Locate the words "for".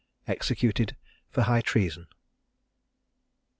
1.29-1.43